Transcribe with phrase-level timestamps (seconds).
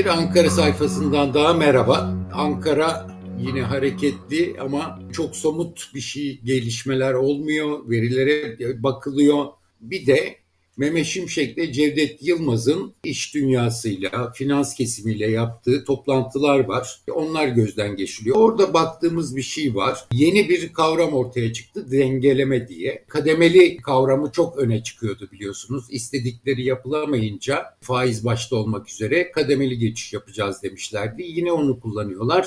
[0.00, 2.14] Bir Ankara sayfasından daha merhaba.
[2.32, 3.06] Ankara
[3.38, 7.90] yine hareketli ama çok somut bir şey gelişmeler olmuyor.
[7.90, 9.44] Verilere bakılıyor.
[9.80, 10.39] Bir de
[10.80, 17.00] Mehmet Şimşek'le Cevdet Yılmaz'ın iş dünyasıyla, finans kesimiyle yaptığı toplantılar var.
[17.14, 18.36] Onlar gözden geçiliyor.
[18.36, 20.04] Orada baktığımız bir şey var.
[20.12, 23.04] Yeni bir kavram ortaya çıktı, dengeleme diye.
[23.08, 25.84] Kademeli kavramı çok öne çıkıyordu biliyorsunuz.
[25.90, 31.22] İstedikleri yapılamayınca faiz başta olmak üzere kademeli geçiş yapacağız demişlerdi.
[31.22, 32.46] Yine onu kullanıyorlar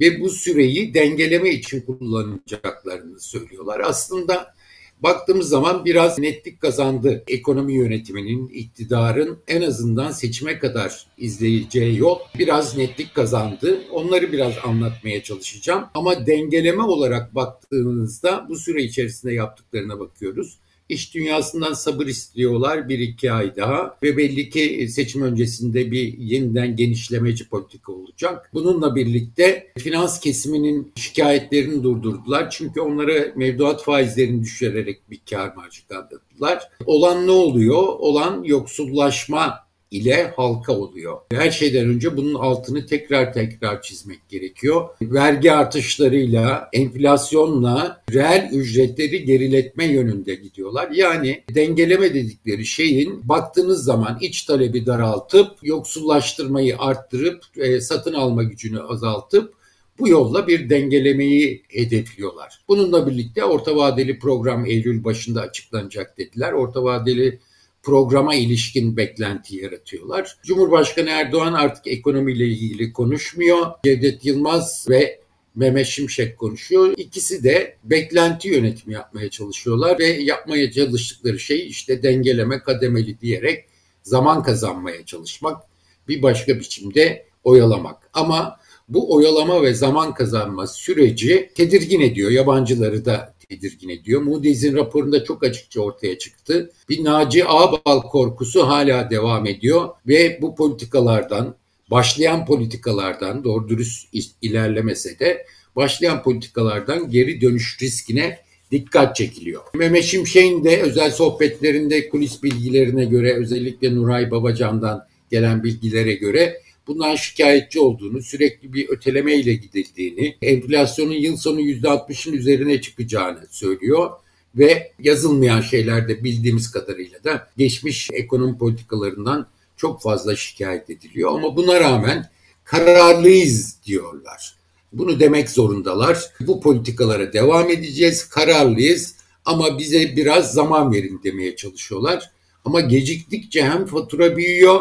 [0.00, 3.80] ve bu süreyi dengeleme için kullanacaklarını söylüyorlar.
[3.80, 4.53] Aslında
[5.00, 12.76] Baktığımız zaman biraz netlik kazandı ekonomi yönetiminin, iktidarın en azından seçime kadar izleyeceği yol biraz
[12.76, 13.80] netlik kazandı.
[13.92, 15.84] Onları biraz anlatmaya çalışacağım.
[15.94, 20.58] Ama dengeleme olarak baktığınızda bu süre içerisinde yaptıklarına bakıyoruz.
[20.88, 26.76] İş dünyasından sabır istiyorlar bir iki ay daha ve belli ki seçim öncesinde bir yeniden
[26.76, 28.50] genişlemeci politika olacak.
[28.54, 32.50] Bununla birlikte finans kesiminin şikayetlerini durdurdular.
[32.50, 36.68] Çünkü onlara mevduat faizlerini düşürerek bir kar marjı kaldırdılar.
[36.86, 37.82] Olan ne oluyor?
[37.82, 41.18] Olan yoksullaşma ile halka oluyor.
[41.32, 44.88] Her şeyden önce bunun altını tekrar tekrar çizmek gerekiyor.
[45.02, 50.90] Vergi artışlarıyla, enflasyonla reel ücretleri geriletme yönünde gidiyorlar.
[50.90, 58.80] Yani dengeleme dedikleri şeyin baktığınız zaman iç talebi daraltıp, yoksullaştırmayı arttırıp, e, satın alma gücünü
[58.80, 59.54] azaltıp
[59.98, 62.60] bu yolla bir dengelemeyi hedefliyorlar.
[62.68, 66.52] Bununla birlikte orta vadeli program Eylül başında açıklanacak dediler.
[66.52, 67.38] Orta vadeli
[67.84, 70.36] programa ilişkin beklenti yaratıyorlar.
[70.42, 73.66] Cumhurbaşkanı Erdoğan artık ekonomiyle ilgili konuşmuyor.
[73.84, 75.20] Cevdet Yılmaz ve
[75.54, 76.94] Mehmet Şimşek konuşuyor.
[76.96, 83.64] İkisi de beklenti yönetimi yapmaya çalışıyorlar ve yapmaya çalıştıkları şey işte dengeleme kademeli diyerek
[84.02, 85.62] zaman kazanmaya çalışmak,
[86.08, 88.10] bir başka biçimde oyalamak.
[88.12, 92.30] Ama bu oyalama ve zaman kazanma süreci tedirgin ediyor.
[92.30, 94.22] Yabancıları da tedirgin ediyor.
[94.22, 96.72] Moody's'in raporunda çok açıkça ortaya çıktı.
[96.88, 101.54] Bir Naci Ağbal korkusu hala devam ediyor ve bu politikalardan,
[101.90, 104.08] başlayan politikalardan doğru dürüst
[104.42, 105.46] ilerlemese de
[105.76, 108.38] başlayan politikalardan geri dönüş riskine
[108.70, 109.62] dikkat çekiliyor.
[109.74, 117.16] Mehmet Şimşek'in de özel sohbetlerinde kulis bilgilerine göre özellikle Nuray Babacan'dan gelen bilgilere göre bundan
[117.16, 124.10] şikayetçi olduğunu, sürekli bir öteleme ile gidildiğini, enflasyonun yıl sonu %60'ın üzerine çıkacağını söylüyor
[124.54, 129.46] ve yazılmayan şeylerde bildiğimiz kadarıyla da geçmiş ekonomi politikalarından
[129.76, 131.30] çok fazla şikayet ediliyor.
[131.30, 132.30] Ama buna rağmen
[132.64, 134.54] kararlıyız diyorlar.
[134.92, 136.18] Bunu demek zorundalar.
[136.40, 139.14] Bu politikalara devam edeceğiz, kararlıyız
[139.44, 142.30] ama bize biraz zaman verin demeye çalışıyorlar.
[142.64, 144.80] Ama geciktikçe hem fatura büyüyor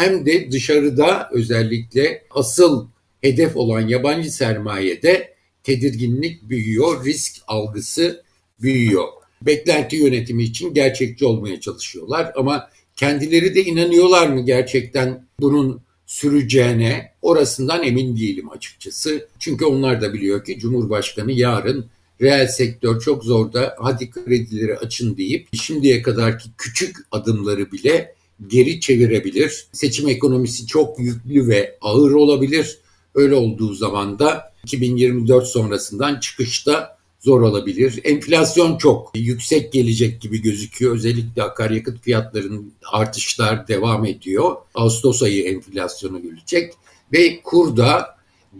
[0.00, 2.88] hem de dışarıda özellikle asıl
[3.20, 8.22] hedef olan yabancı sermayede tedirginlik büyüyor, risk algısı
[8.62, 9.08] büyüyor.
[9.42, 17.82] Beklenti yönetimi için gerçekçi olmaya çalışıyorlar ama kendileri de inanıyorlar mı gerçekten bunun süreceğine orasından
[17.82, 19.28] emin değilim açıkçası.
[19.38, 21.86] Çünkü onlar da biliyor ki Cumhurbaşkanı yarın
[22.20, 28.14] reel sektör çok zorda hadi kredileri açın deyip şimdiye kadarki küçük adımları bile
[28.46, 29.66] geri çevirebilir.
[29.72, 32.78] Seçim ekonomisi çok yüklü ve ağır olabilir.
[33.14, 38.00] Öyle olduğu zaman da 2024 sonrasından çıkışta zor olabilir.
[38.04, 40.94] Enflasyon çok yüksek gelecek gibi gözüküyor.
[40.94, 44.56] Özellikle akaryakıt fiyatlarının artışlar devam ediyor.
[44.74, 46.72] Ağustos ayı enflasyonu gelecek
[47.12, 48.06] ve kurda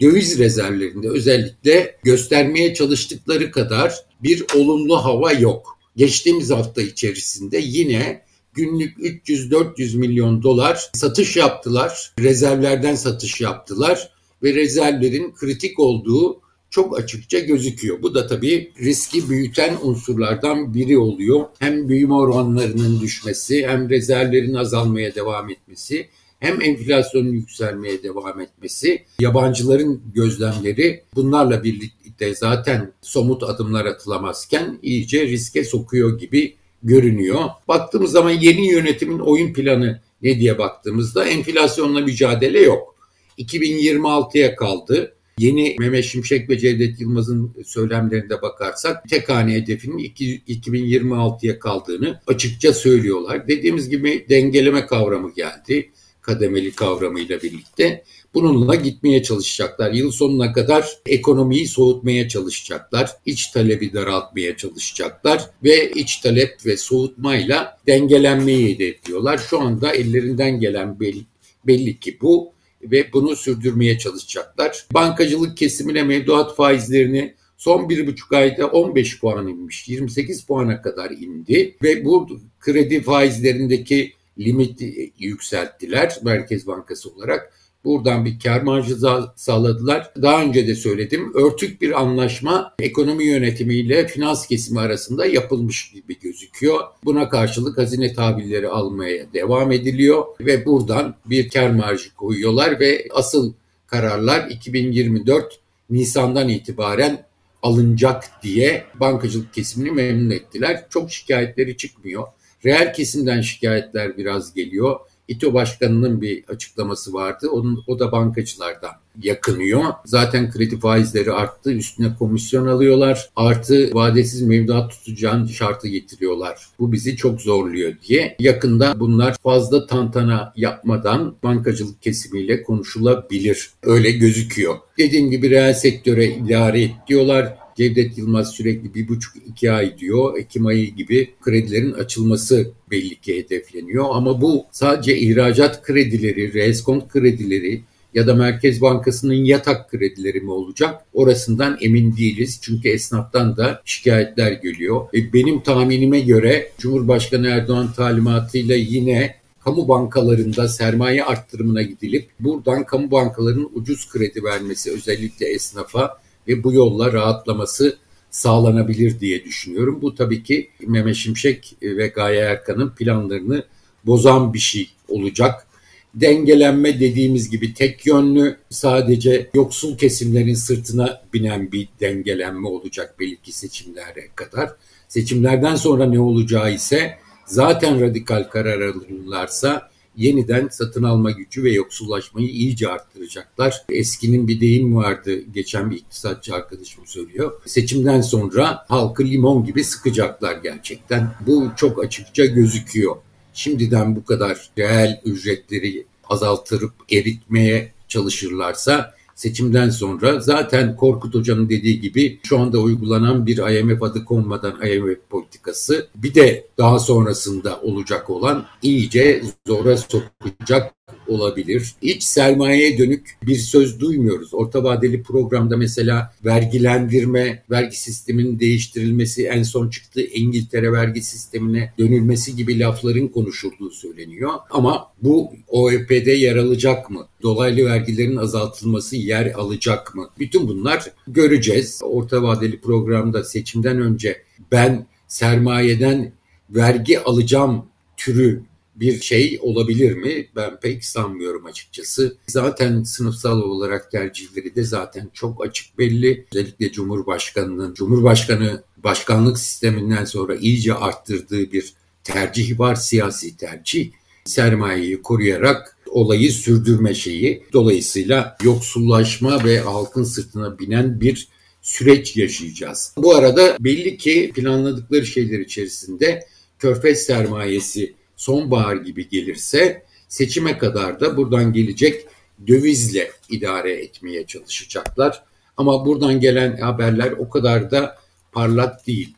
[0.01, 5.77] döviz rezervlerinde özellikle göstermeye çalıştıkları kadar bir olumlu hava yok.
[5.95, 8.21] Geçtiğimiz hafta içerisinde yine
[8.53, 12.13] günlük 300-400 milyon dolar satış yaptılar.
[12.19, 14.11] Rezervlerden satış yaptılar
[14.43, 18.01] ve rezervlerin kritik olduğu çok açıkça gözüküyor.
[18.01, 21.45] Bu da tabii riski büyüten unsurlardan biri oluyor.
[21.59, 26.09] Hem büyüme oranlarının düşmesi hem rezervlerin azalmaya devam etmesi
[26.41, 35.63] hem enflasyonun yükselmeye devam etmesi, yabancıların gözlemleri bunlarla birlikte zaten somut adımlar atılamazken iyice riske
[35.63, 37.49] sokuyor gibi görünüyor.
[37.67, 42.95] Baktığımız zaman yeni yönetimin oyun planı ne diye baktığımızda enflasyonla mücadele yok.
[43.37, 45.15] 2026'ya kaldı.
[45.37, 53.47] Yeni Mehmet Şimşek ve Cevdet Yılmaz'ın söylemlerinde bakarsak tek hane hedefinin 2026'ya kaldığını açıkça söylüyorlar.
[53.47, 55.91] Dediğimiz gibi dengeleme kavramı geldi
[56.21, 58.03] kademeli kavramıyla birlikte.
[58.33, 59.91] Bununla gitmeye çalışacaklar.
[59.91, 63.11] Yıl sonuna kadar ekonomiyi soğutmaya çalışacaklar.
[63.25, 69.37] İç talebi daraltmaya çalışacaklar ve iç talep ve soğutmayla dengelenmeyi hedefliyorlar.
[69.37, 71.21] Şu anda ellerinden gelen belli,
[71.67, 72.53] belli ki bu
[72.83, 74.85] ve bunu sürdürmeye çalışacaklar.
[74.93, 81.75] Bankacılık kesimine mevduat faizlerini son bir buçuk ayda 15 puan inmiş, 28 puana kadar indi
[81.83, 82.29] ve bu
[82.59, 87.53] kredi faizlerindeki limiti yükselttiler Merkez Bankası olarak.
[87.83, 88.97] Buradan bir kar marjı
[89.35, 90.11] sağladılar.
[90.21, 91.33] Daha önce de söyledim.
[91.35, 96.79] Örtük bir anlaşma ekonomi yönetimiyle finans kesimi arasında yapılmış gibi gözüküyor.
[97.03, 103.53] Buna karşılık hazine tahvilleri almaya devam ediliyor ve buradan bir kar marjı koyuyorlar ve asıl
[103.87, 107.25] kararlar 2024 Nisan'dan itibaren
[107.63, 110.85] alınacak diye bankacılık kesimini memnun ettiler.
[110.89, 112.27] Çok şikayetleri çıkmıyor.
[112.65, 114.99] Reel kesimden şikayetler biraz geliyor.
[115.27, 117.49] İTO Başkanı'nın bir açıklaması vardı.
[117.49, 118.91] Onun, o da bankacılardan
[119.23, 119.83] yakınıyor.
[120.05, 121.71] Zaten kredi faizleri arttı.
[121.71, 123.29] Üstüne komisyon alıyorlar.
[123.35, 126.67] Artı vadesiz mevduat tutacağın şartı getiriyorlar.
[126.79, 128.35] Bu bizi çok zorluyor diye.
[128.39, 133.69] Yakında bunlar fazla tantana yapmadan bankacılık kesimiyle konuşulabilir.
[133.83, 134.75] Öyle gözüküyor.
[134.97, 137.57] Dediğim gibi reel sektöre idare et diyorlar.
[137.81, 140.37] Cevdet Yılmaz sürekli bir buçuk iki ay diyor.
[140.37, 144.05] Ekim ayı gibi kredilerin açılması belli ki hedefleniyor.
[144.11, 147.81] Ama bu sadece ihracat kredileri, reskont kredileri
[148.13, 151.05] ya da Merkez Bankası'nın yatak kredileri mi olacak?
[151.13, 152.59] Orasından emin değiliz.
[152.61, 155.07] Çünkü esnaftan da şikayetler geliyor.
[155.13, 163.11] E benim tahminime göre Cumhurbaşkanı Erdoğan talimatıyla yine kamu bankalarında sermaye arttırımına gidilip buradan kamu
[163.11, 167.97] bankalarının ucuz kredi vermesi özellikle esnafa ve bu yolla rahatlaması
[168.31, 169.99] sağlanabilir diye düşünüyorum.
[170.01, 173.65] Bu tabii ki Mehmet Şimşek ve Gaye Erkan'ın planlarını
[174.05, 175.67] bozan bir şey olacak.
[176.13, 184.27] Dengelenme dediğimiz gibi tek yönlü sadece yoksul kesimlerin sırtına binen bir dengelenme olacak belki seçimlere
[184.35, 184.69] kadar.
[185.07, 192.47] Seçimlerden sonra ne olacağı ise zaten radikal karar alırlarsa yeniden satın alma gücü ve yoksullaşmayı
[192.47, 193.85] iyice arttıracaklar.
[193.89, 197.51] Eskinin bir deyim vardı, geçen bir iktisatçı arkadaşım söylüyor.
[197.65, 201.31] Seçimden sonra halkı limon gibi sıkacaklar gerçekten.
[201.47, 203.15] Bu çok açıkça gözüküyor.
[203.53, 210.39] Şimdiden bu kadar reel ücretleri azaltırıp eritmeye çalışırlarsa seçimden sonra.
[210.39, 216.35] Zaten Korkut Hoca'nın dediği gibi şu anda uygulanan bir IMF adı konmadan IMF politikası bir
[216.35, 220.93] de daha sonrasında olacak olan iyice zora sokacak
[221.27, 221.93] olabilir.
[222.01, 224.53] İç sermayeye dönük bir söz duymuyoruz.
[224.53, 232.55] Orta vadeli programda mesela vergilendirme, vergi sisteminin değiştirilmesi, en son çıktığı İngiltere vergi sistemine dönülmesi
[232.55, 234.51] gibi lafların konuşulduğu söyleniyor.
[234.69, 237.27] Ama bu OEP'de yer alacak mı?
[237.41, 240.29] Dolaylı vergilerin azaltılması yer alacak mı?
[240.39, 241.99] Bütün bunlar göreceğiz.
[242.03, 244.41] Orta vadeli programda seçimden önce
[244.71, 246.31] ben sermayeden
[246.69, 247.85] vergi alacağım
[248.17, 248.63] türü
[249.01, 250.47] bir şey olabilir mi?
[250.55, 252.37] Ben pek sanmıyorum açıkçası.
[252.47, 256.45] Zaten sınıfsal olarak tercihleri de zaten çok açık belli.
[256.53, 261.93] Özellikle Cumhurbaşkanı'nın, Cumhurbaşkanı başkanlık sisteminden sonra iyice arttırdığı bir
[262.23, 264.11] tercih var, siyasi tercih.
[264.45, 267.63] Sermayeyi koruyarak olayı sürdürme şeyi.
[267.73, 271.47] Dolayısıyla yoksullaşma ve halkın sırtına binen bir
[271.81, 273.13] süreç yaşayacağız.
[273.17, 276.47] Bu arada belli ki planladıkları şeyler içerisinde
[276.79, 282.25] körfez sermayesi sonbahar gibi gelirse seçime kadar da buradan gelecek
[282.67, 285.43] dövizle idare etmeye çalışacaklar.
[285.77, 288.17] Ama buradan gelen haberler o kadar da
[288.51, 289.33] parlak değil.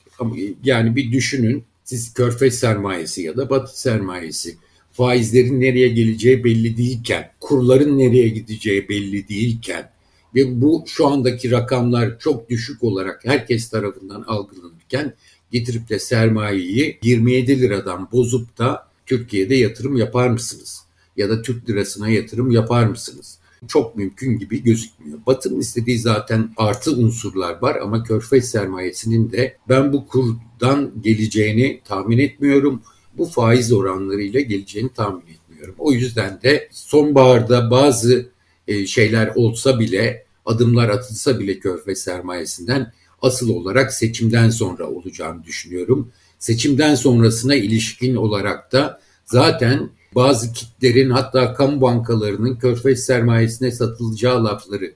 [0.64, 4.58] Yani bir düşünün siz körfez sermayesi ya da batı sermayesi
[4.92, 9.92] faizlerin nereye geleceği belli değilken, kurların nereye gideceği belli değilken
[10.36, 15.14] ve bu şu andaki rakamlar çok düşük olarak herkes tarafından algılanırken
[15.52, 20.84] getirip de sermayeyi 27 liradan bozup da Türkiye'de yatırım yapar mısınız?
[21.18, 23.38] Ya da Türk lirasına yatırım yapar mısınız?
[23.68, 25.20] Çok mümkün gibi gözükmüyor.
[25.26, 32.18] Batı'nın istediği zaten artı unsurlar var ama körfez sermayesinin de ben bu kurdan geleceğini tahmin
[32.18, 32.82] etmiyorum.
[33.18, 35.76] Bu faiz oranlarıyla geleceğini tahmin etmiyorum.
[35.78, 38.30] O yüzden de sonbaharda bazı
[38.68, 46.12] e, şeyler olsa bile adımlar atılsa bile körfez sermayesinden asıl olarak seçimden sonra olacağını düşünüyorum
[46.44, 54.94] seçimden sonrasına ilişkin olarak da zaten bazı kitlerin hatta kamu bankalarının körfez sermayesine satılacağı lafları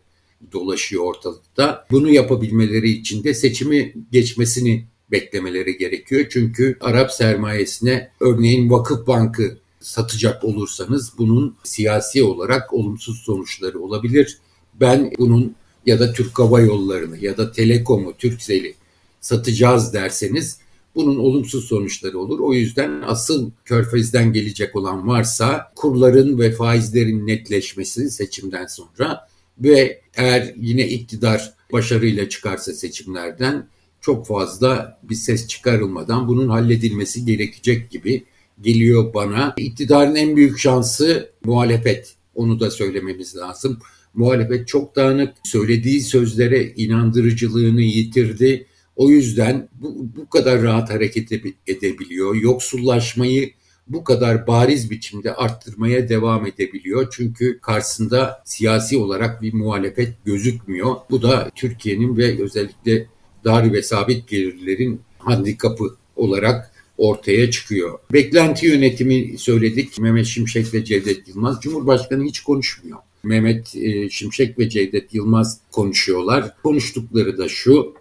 [0.54, 1.86] dolaşıyor ortalıkta.
[1.92, 6.26] Bunu yapabilmeleri için de seçimi geçmesini beklemeleri gerekiyor.
[6.30, 14.38] Çünkü Arap sermayesine örneğin Vakıf Bankı satacak olursanız bunun siyasi olarak olumsuz sonuçları olabilir.
[14.74, 18.76] Ben bunun ya da Türk Hava Yolları'nı ya da Telekom'u, Türkcell'i
[19.22, 20.67] satacağız derseniz
[20.98, 22.40] bunun olumsuz sonuçları olur.
[22.40, 29.28] O yüzden asıl körfezden gelecek olan varsa kurların ve faizlerin netleşmesi seçimden sonra
[29.60, 33.68] ve eğer yine iktidar başarıyla çıkarsa seçimlerden
[34.02, 38.24] çok fazla bir ses çıkarılmadan bunun halledilmesi gerekecek gibi
[38.62, 39.54] geliyor bana.
[39.58, 42.14] İktidarın en büyük şansı muhalefet.
[42.36, 43.80] Onu da söylememiz lazım.
[44.14, 48.68] Muhalefet çok dağınık, söylediği sözlere inandırıcılığını yitirdi.
[48.98, 51.32] O yüzden bu, bu kadar rahat hareket
[51.68, 52.36] edebiliyor.
[52.36, 53.52] Yoksullaşmayı
[53.88, 57.08] bu kadar bariz biçimde arttırmaya devam edebiliyor.
[57.12, 60.96] Çünkü karşısında siyasi olarak bir muhalefet gözükmüyor.
[61.10, 63.08] Bu da Türkiye'nin ve özellikle
[63.46, 68.00] dar ve sabit gelirlerin handikapı olarak ortaya çıkıyor.
[68.14, 70.00] Beklenti yönetimi söyledik.
[70.00, 71.62] Mehmet Şimşek ve Cevdet Yılmaz.
[71.62, 72.98] Cumhurbaşkanı hiç konuşmuyor.
[73.24, 76.54] Mehmet e, Şimşek ve Cevdet Yılmaz konuşuyorlar.
[76.64, 77.94] Konuştukları da şu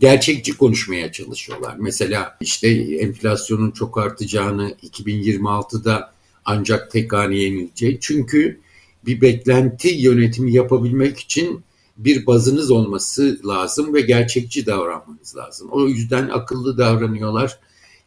[0.00, 1.76] gerçekçi konuşmaya çalışıyorlar.
[1.78, 2.68] Mesela işte
[3.00, 6.12] enflasyonun çok artacağını 2026'da
[6.44, 8.02] ancak tek haneye inilecek.
[8.02, 8.60] Çünkü
[9.06, 11.64] bir beklenti yönetimi yapabilmek için
[11.96, 15.68] bir bazınız olması lazım ve gerçekçi davranmanız lazım.
[15.70, 17.58] O yüzden akıllı davranıyorlar.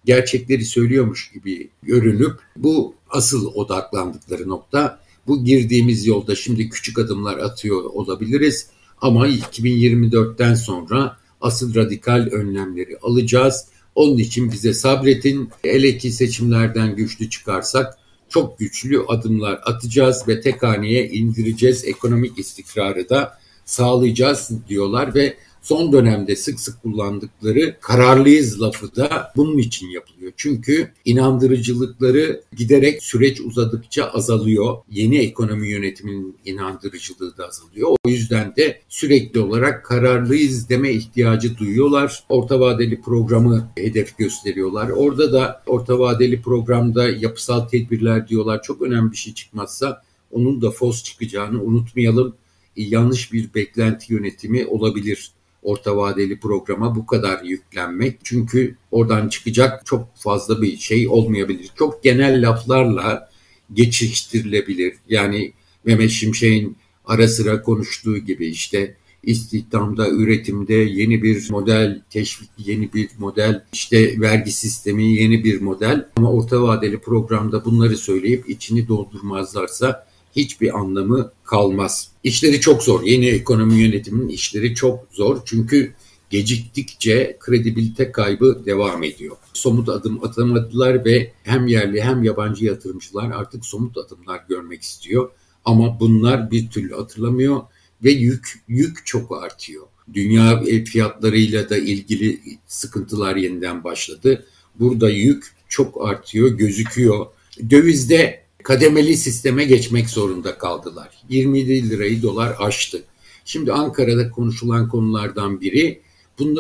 [0.06, 5.00] Gerçekleri söylüyormuş gibi görünüp bu asıl odaklandıkları nokta.
[5.28, 8.68] Bu girdiğimiz yolda şimdi küçük adımlar atıyor olabiliriz
[9.02, 13.66] ama 2024'ten sonra asıl radikal önlemleri alacağız.
[13.96, 15.50] Onun için bize sabretin.
[15.64, 17.98] Hele ki seçimlerden güçlü çıkarsak
[18.30, 21.86] çok güçlü adımlar atacağız ve tek haneye indireceğiz.
[21.86, 29.58] Ekonomik istikrarı da sağlayacağız diyorlar ve son dönemde sık sık kullandıkları kararlıyız lafı da bunun
[29.58, 30.32] için yapılıyor.
[30.38, 34.78] Çünkü inandırıcılıkları giderek süreç uzadıkça azalıyor.
[34.92, 37.90] Yeni ekonomi yönetiminin inandırıcılığı da azalıyor.
[38.06, 42.24] O yüzden de sürekli olarak kararlıyız deme ihtiyacı duyuyorlar.
[42.30, 44.90] Orta vadeli programı hedef gösteriyorlar.
[44.90, 48.64] Orada da orta vadeli programda yapısal tedbirler diyorlar.
[48.64, 52.36] Çok önemli bir şey çıkmazsa onun da fos çıkacağını unutmayalım
[52.76, 55.32] yanlış bir beklenti yönetimi olabilir
[55.64, 58.20] orta vadeli programa bu kadar yüklenmek.
[58.24, 61.70] Çünkü oradan çıkacak çok fazla bir şey olmayabilir.
[61.78, 63.30] Çok genel laflarla
[63.74, 64.94] geçiştirilebilir.
[65.10, 65.54] Yani
[65.86, 73.10] Mehmet Şimşek'in ara sıra konuştuğu gibi işte istihdamda, üretimde yeni bir model, teşvik yeni bir
[73.18, 76.08] model, işte vergi sistemi yeni bir model.
[76.16, 82.10] Ama orta vadeli programda bunları söyleyip içini doldurmazlarsa hiçbir anlamı kalmaz.
[82.24, 83.04] İşleri çok zor.
[83.04, 85.42] Yeni ekonomi yönetiminin işleri çok zor.
[85.46, 85.94] Çünkü
[86.30, 89.36] geciktikçe kredibilite kaybı devam ediyor.
[89.54, 95.30] Somut adım atamadılar ve hem yerli hem yabancı yatırımcılar artık somut adımlar görmek istiyor.
[95.66, 97.62] Ama bunlar bir türlü hatırlamıyor
[98.04, 99.84] ve yük yük çok artıyor.
[100.14, 104.46] Dünya fiyatlarıyla da ilgili sıkıntılar yeniden başladı.
[104.80, 107.26] Burada yük çok artıyor, gözüküyor.
[107.70, 111.10] Dövizde kademeli sisteme geçmek zorunda kaldılar.
[111.30, 113.04] 27 lirayı dolar aştı.
[113.46, 116.02] Şimdi Ankara'da konuşulan konulardan biri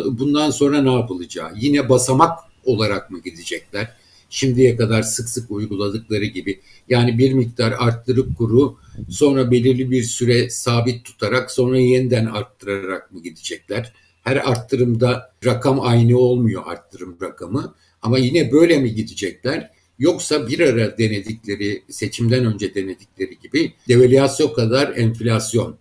[0.05, 1.51] bundan sonra ne yapılacağı.
[1.55, 3.93] Yine basamak olarak mı gidecekler?
[4.29, 6.59] Şimdiye kadar sık sık uyguladıkları gibi.
[6.89, 8.77] Yani bir miktar arttırıp kuru
[9.09, 13.93] sonra belirli bir süre sabit tutarak sonra yeniden arttırarak mı gidecekler?
[14.23, 19.72] Her arttırımda rakam aynı olmuyor arttırım rakamı ama yine böyle mi gidecekler?
[19.99, 25.75] Yoksa bir ara denedikleri, seçimden önce denedikleri gibi devalüasyon kadar enflasyon.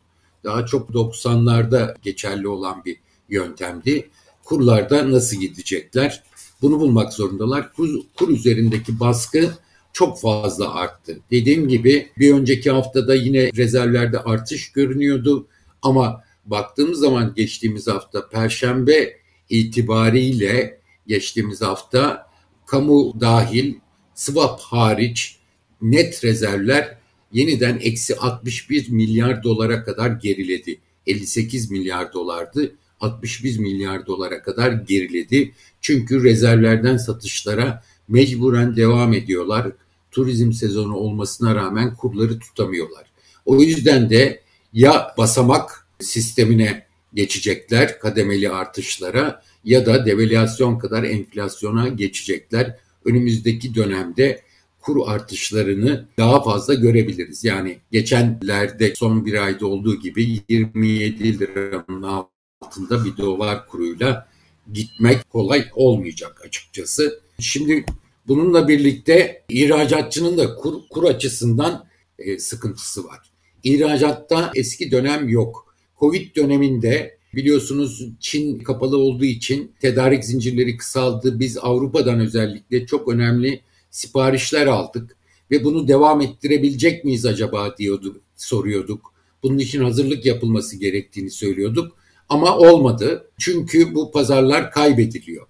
[0.44, 2.96] Daha çok 90'larda geçerli olan bir
[3.28, 4.08] yöntemdi.
[4.44, 6.22] Kurlarda nasıl gidecekler?
[6.62, 7.72] Bunu bulmak zorundalar.
[7.72, 9.50] Kur, kur üzerindeki baskı
[9.92, 11.18] çok fazla arttı.
[11.30, 15.46] Dediğim gibi bir önceki haftada yine rezervlerde artış görünüyordu
[15.82, 19.16] ama baktığımız zaman geçtiğimiz hafta perşembe
[19.50, 22.26] itibariyle geçtiğimiz hafta
[22.66, 23.74] kamu dahil
[24.22, 25.36] swap hariç
[25.82, 26.96] net rezervler
[27.32, 30.80] yeniden eksi 61 milyar dolara kadar geriledi.
[31.06, 32.74] 58 milyar dolardı.
[33.00, 35.52] 61 milyar dolara kadar geriledi.
[35.80, 39.72] Çünkü rezervlerden satışlara mecburen devam ediyorlar.
[40.10, 43.04] Turizm sezonu olmasına rağmen kurları tutamıyorlar.
[43.44, 44.40] O yüzden de
[44.72, 54.42] ya basamak sistemine geçecekler kademeli artışlara ya da devalüasyon kadar enflasyona geçecekler önümüzdeki dönemde
[54.80, 57.44] kur artışlarını daha fazla görebiliriz.
[57.44, 64.28] Yani geçenlerde son bir ayda olduğu gibi 27 liranın altında bir dolar kuruyla
[64.72, 67.20] gitmek kolay olmayacak açıkçası.
[67.38, 67.84] Şimdi
[68.28, 71.84] bununla birlikte ihracatçının da kur, kur açısından
[72.18, 73.18] e, sıkıntısı var.
[73.64, 75.74] İhracatta eski dönem yok.
[76.00, 81.40] Covid döneminde Biliyorsunuz Çin kapalı olduğu için tedarik zincirleri kısaldı.
[81.40, 83.60] Biz Avrupa'dan özellikle çok önemli
[83.90, 85.16] siparişler aldık
[85.50, 89.12] ve bunu devam ettirebilecek miyiz acaba diyordu, soruyorduk.
[89.42, 91.96] Bunun için hazırlık yapılması gerektiğini söylüyorduk
[92.28, 93.30] ama olmadı.
[93.38, 95.46] Çünkü bu pazarlar kaybediliyor.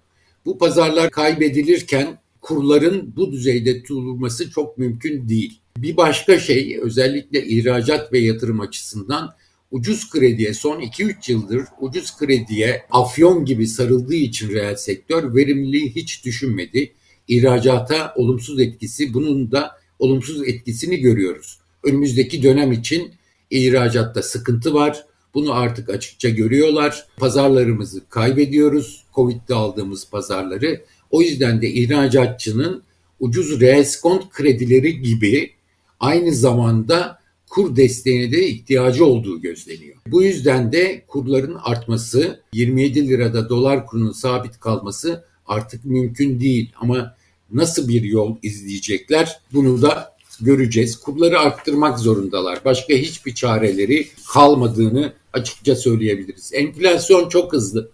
[0.47, 5.61] Bu pazarlar kaybedilirken kurların bu düzeyde tutulması çok mümkün değil.
[5.77, 9.35] Bir başka şey özellikle ihracat ve yatırım açısından
[9.73, 16.25] ucuz krediye son 2-3 yıldır ucuz krediye afyon gibi sarıldığı için reel sektör verimliliği hiç
[16.25, 16.93] düşünmedi.
[17.29, 21.59] İhracata olumsuz etkisi bunun da olumsuz etkisini görüyoruz.
[21.85, 23.12] Önümüzdeki dönem için
[23.50, 25.05] ihracatta sıkıntı var.
[25.35, 27.07] Bunu artık açıkça görüyorlar.
[27.17, 29.05] Pazarlarımızı kaybediyoruz.
[29.14, 30.83] Covid'de aldığımız pazarları.
[31.11, 32.83] O yüzden de ihracatçının
[33.21, 35.50] ucuz reskont kredileri gibi
[36.00, 37.22] aynı zamanda
[37.53, 39.97] kur desteğine de ihtiyacı olduğu gözleniyor.
[40.07, 46.73] Bu yüzden de kurların artması, 27 lirada dolar kurunun sabit kalması artık mümkün değil.
[46.81, 47.17] Ama
[47.53, 50.97] nasıl bir yol izleyecekler bunu da göreceğiz.
[50.97, 52.65] Kurları arttırmak zorundalar.
[52.65, 56.51] Başka hiçbir çareleri kalmadığını açıkça söyleyebiliriz.
[56.55, 57.91] Enflasyon çok hızlı.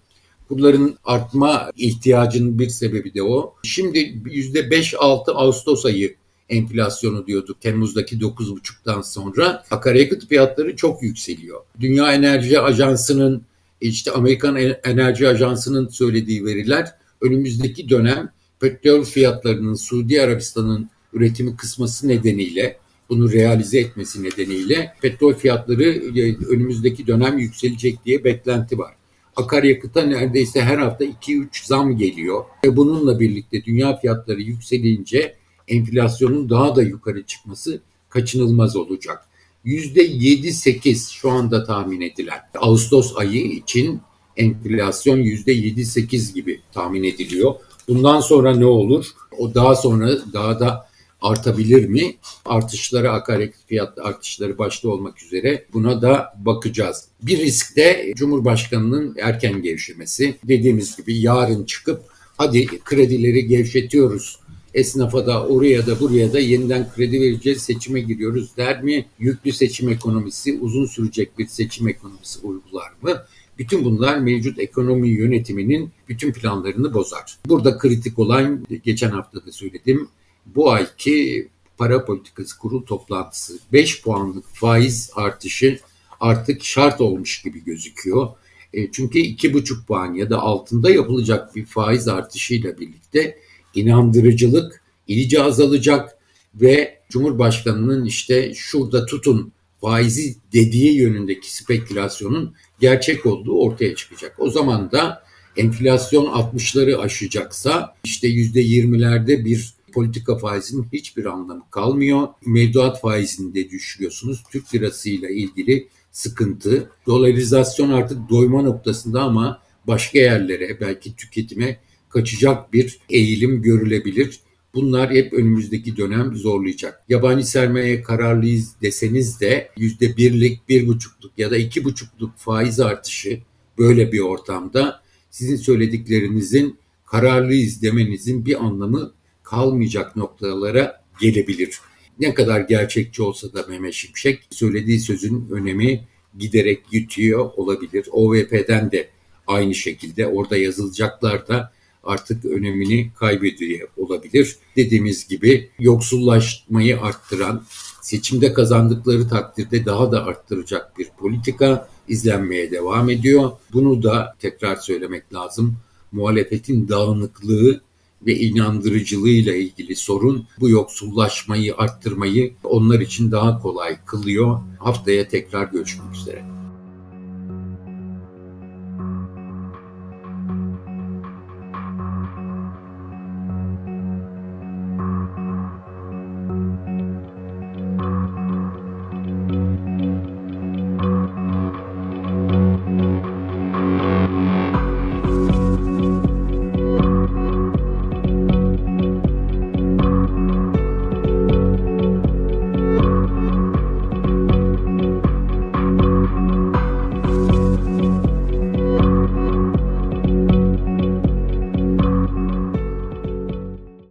[0.48, 3.54] Kurların artma ihtiyacının bir sebebi de o.
[3.62, 6.14] Şimdi %5-6 Ağustos ayı
[6.48, 11.60] enflasyonu diyorduk Temmuz'daki 9,5'tan sonra akaryakıt fiyatları çok yükseliyor.
[11.80, 13.42] Dünya Enerji Ajansı'nın
[13.80, 22.78] işte Amerikan Enerji Ajansı'nın söylediği veriler önümüzdeki dönem petrol fiyatlarının Suudi Arabistan'ın üretimi kısması nedeniyle
[23.08, 25.84] bunu realize etmesi nedeniyle petrol fiyatları
[26.18, 28.94] e, önümüzdeki dönem yükselecek diye beklenti var.
[29.36, 32.44] Akaryakıta neredeyse her hafta 2-3 zam geliyor.
[32.64, 35.34] Ve bununla birlikte dünya fiyatları yükselince
[35.68, 39.24] enflasyonun daha da yukarı çıkması kaçınılmaz olacak.
[39.64, 42.38] %7-8 şu anda tahmin edilen.
[42.58, 44.00] Ağustos ayı için
[44.36, 47.54] enflasyon %7-8 gibi tahmin ediliyor.
[47.88, 49.06] Bundan sonra ne olur?
[49.38, 50.88] O daha sonra daha da
[51.20, 52.16] artabilir mi?
[52.44, 57.04] Artışları, akaryakıt fiyat artışları başta olmak üzere buna da bakacağız.
[57.22, 60.36] Bir risk de Cumhurbaşkanı'nın erken gevşemesi.
[60.44, 62.02] Dediğimiz gibi yarın çıkıp
[62.36, 64.38] hadi kredileri gevşetiyoruz
[64.74, 69.06] esnafa da oraya da buraya da yeniden kredi vereceğiz, seçime giriyoruz der mi?
[69.18, 73.22] Yüklü seçim ekonomisi, uzun sürecek bir seçim ekonomisi uygular mı?
[73.58, 77.38] Bütün bunlar mevcut ekonomi yönetiminin bütün planlarını bozar.
[77.46, 80.08] Burada kritik olan geçen hafta da söyledim
[80.54, 85.80] bu ayki para politikası kurul toplantısı 5 puanlık faiz artışı
[86.20, 88.28] artık şart olmuş gibi gözüküyor.
[88.72, 93.38] E, çünkü 2,5 puan ya da altında yapılacak bir faiz artışıyla birlikte
[93.80, 96.18] inandırıcılık iyice azalacak
[96.54, 104.34] ve Cumhurbaşkanı'nın işte şurada tutun faizi dediği yönündeki spekülasyonun gerçek olduğu ortaya çıkacak.
[104.38, 105.22] O zaman da
[105.56, 112.28] enflasyon 60'ları aşacaksa işte %20'lerde bir politika faizinin hiçbir anlamı kalmıyor.
[112.46, 114.42] Mevduat faizini de düşürüyorsunuz.
[114.52, 116.90] Türk lirasıyla ilgili sıkıntı.
[117.06, 124.40] Dolarizasyon artık doyma noktasında ama başka yerlere belki tüketime kaçacak bir eğilim görülebilir.
[124.74, 127.04] Bunlar hep önümüzdeki dönem zorlayacak.
[127.08, 133.40] Yabancı sermaye kararlıyız deseniz de yüzde birlik, bir buçukluk ya da iki buçukluk faiz artışı
[133.78, 141.80] böyle bir ortamda sizin söylediklerinizin kararlıyız demenizin bir anlamı kalmayacak noktalara gelebilir.
[142.20, 146.04] Ne kadar gerçekçi olsa da Mehmet Şimşek söylediği sözün önemi
[146.38, 148.08] giderek yutuyor olabilir.
[148.10, 149.08] OVP'den de
[149.46, 151.72] aynı şekilde orada yazılacaklar da
[152.08, 154.56] artık önemini kaybediyor olabilir.
[154.76, 157.64] Dediğimiz gibi yoksullaşmayı arttıran,
[158.02, 163.50] seçimde kazandıkları takdirde daha da arttıracak bir politika izlenmeye devam ediyor.
[163.72, 165.76] Bunu da tekrar söylemek lazım.
[166.12, 167.80] Muhalefetin dağınıklığı
[168.26, 174.60] ve inandırıcılığıyla ilgili sorun bu yoksullaşmayı arttırmayı onlar için daha kolay kılıyor.
[174.78, 176.57] Haftaya tekrar görüşmek üzere.